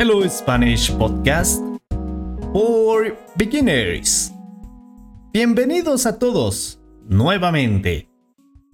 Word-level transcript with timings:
Hello 0.00 0.22
Spanish 0.28 0.92
Podcast 0.92 1.60
for 2.52 3.18
Beginners. 3.36 4.32
Bienvenidos 5.32 6.06
a 6.06 6.20
todos 6.20 6.78
nuevamente. 7.08 8.08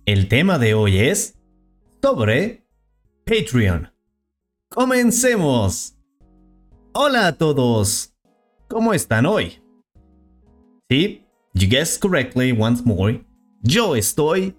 El 0.05 0.29
tema 0.29 0.59
de 0.59 0.75
hoy 0.75 0.99
es 0.99 1.39
sobre 2.03 2.67
Patreon. 3.25 3.91
Comencemos. 4.69 5.97
Hola 6.93 7.29
a 7.29 7.39
todos. 7.39 8.13
¿Cómo 8.69 8.93
están 8.93 9.25
hoy? 9.25 9.63
Sí, 10.91 11.25
you 11.55 11.67
guessed 11.71 12.03
correctly 12.03 12.53
once 12.53 12.83
more. 12.85 13.25
Yo 13.63 13.97
estoy 13.97 14.55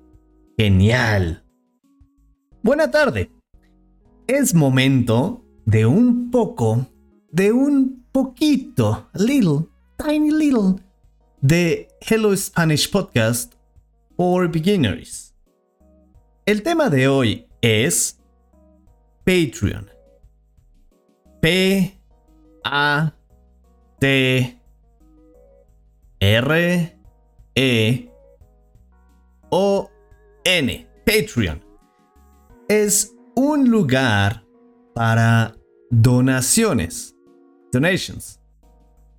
genial. 0.58 1.44
Buena 2.64 2.90
tarde. 2.90 3.30
Es 4.26 4.56
momento 4.56 5.45
de 5.66 5.86
un 5.86 6.30
poco, 6.30 6.86
de 7.32 7.52
un 7.52 8.06
poquito, 8.12 9.10
little, 9.14 9.68
tiny 9.98 10.32
little, 10.32 10.76
de 11.42 11.88
Hello 12.02 12.36
Spanish 12.36 12.90
Podcast 12.90 13.54
for 14.16 14.48
Beginners. 14.48 15.34
El 16.46 16.62
tema 16.62 16.90
de 16.90 17.08
hoy 17.08 17.48
es 17.62 18.20
Patreon. 19.24 19.90
P 21.42 22.00
A 22.64 23.12
T 24.00 24.60
R 26.20 27.00
E 27.56 28.10
O 29.50 29.90
N. 30.44 30.88
Patreon. 31.06 31.64
Es 32.68 33.16
un 33.36 33.70
lugar 33.70 34.45
para 34.96 35.54
donaciones. 35.92 37.16
Donations. 37.72 38.40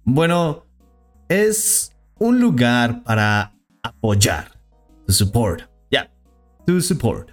Bueno, 0.04 0.64
es 1.28 1.94
un 2.18 2.40
lugar 2.40 3.04
para 3.04 3.54
apoyar. 3.82 4.50
To 5.06 5.12
support. 5.12 5.62
Yeah. 5.90 6.10
To 6.66 6.80
support. 6.80 7.30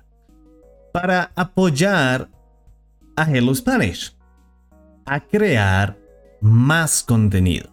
Para 0.92 1.32
apoyar 1.36 2.30
a 3.16 3.24
Hello 3.24 3.56
Spanish. 3.56 4.16
A 5.06 5.22
crear 5.22 5.98
más 6.42 7.02
contenido. 7.02 7.70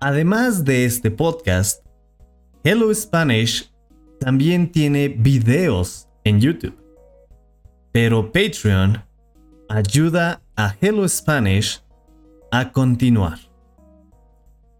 Además 0.00 0.64
de 0.64 0.86
este 0.86 1.10
podcast, 1.10 1.84
Hello 2.64 2.92
Spanish 2.94 3.70
también 4.20 4.72
tiene 4.72 5.08
videos 5.08 6.08
en 6.24 6.40
YouTube. 6.40 6.76
Pero 7.92 8.32
Patreon 8.32 9.09
ayuda 9.70 10.42
a 10.56 10.74
Hello 10.80 11.06
Spanish 11.08 11.80
a 12.50 12.72
continuar. 12.72 13.38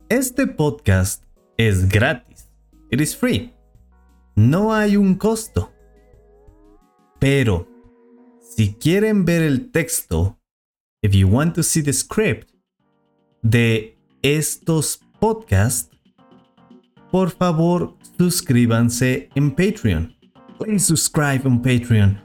Este 0.08 0.48
podcast 0.48 1.22
es 1.56 1.88
gratis. 1.88 2.50
It 2.90 3.00
is 3.00 3.14
free. 3.14 3.52
No 4.34 4.74
hay 4.74 4.96
un 4.96 5.14
costo. 5.14 5.70
Pero, 7.20 7.68
si 8.40 8.74
quieren 8.74 9.24
ver 9.24 9.42
el 9.42 9.70
texto, 9.70 10.36
if 11.02 11.14
you 11.14 11.28
want 11.28 11.54
to 11.54 11.62
see 11.62 11.82
the 11.82 11.92
script 11.92 12.50
de 13.42 13.96
estos 14.22 14.98
podcasts, 15.20 15.88
por 17.12 17.30
favor 17.30 17.96
suscríbanse 18.18 19.28
en 19.36 19.52
Patreon. 19.52 20.16
Please 20.58 20.84
subscribe 20.84 21.46
on 21.46 21.62
Patreon. 21.62 22.20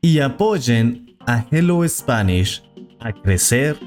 Y 0.00 0.20
apoyen 0.20 1.07
a 1.28 1.44
Hello 1.50 1.86
Spanish 1.86 2.62
a 3.00 3.12
crecer 3.12 3.78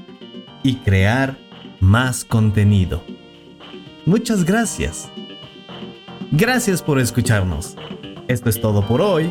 y 0.62 0.76
crear 0.76 1.36
más 1.80 2.24
contenido. 2.24 3.02
Muchas 4.06 4.44
gracias. 4.44 5.10
Gracias 6.30 6.80
por 6.80 7.00
escucharnos. 7.00 7.76
Esto 8.28 8.48
es 8.48 8.60
todo 8.60 8.86
por 8.86 9.00
hoy. 9.00 9.28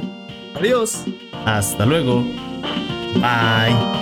Adiós. 0.55 1.05
Hasta 1.45 1.85
luego. 1.85 2.25
Bye. 3.16 4.01